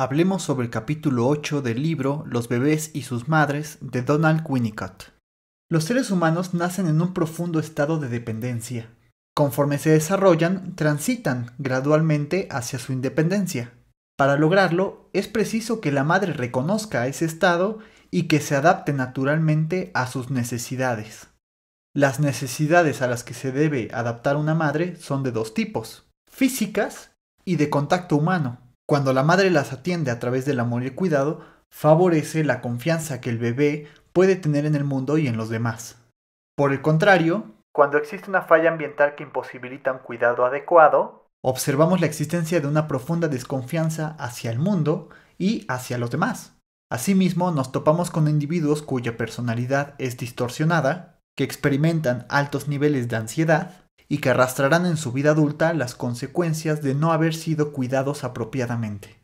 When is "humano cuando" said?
28.14-29.12